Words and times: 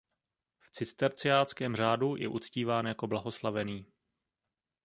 V 0.59 0.71
cisterciáckém 0.71 1.75
řádu 1.75 2.15
je 2.15 2.27
uctíván 2.27 2.85
jako 2.87 3.07
blahoslavený. 3.07 3.85